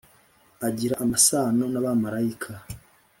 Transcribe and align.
agira 0.67 0.93
amasano 1.03 1.63
n' 1.73 1.79
abamarayika 1.81 2.53